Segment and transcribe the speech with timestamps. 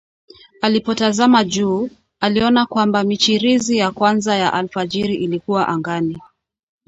[0.61, 1.89] Alipotazama juu,
[2.19, 6.21] aliona kwamba michirizi ya kwanza ya alfajiri ilikuwa angani